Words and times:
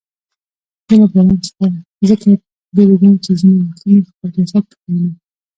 زه 0.87 0.95
له 1.01 1.05
باران 1.13 1.35
څخه 1.45 1.65
ځکه 2.09 2.27
بیریږم 2.75 3.13
چې 3.23 3.31
ځیني 3.39 3.55
وختونه 3.63 4.01
خپل 4.11 4.29
جسد 4.35 4.63
پکې 4.69 4.85
وینم. 4.93 5.13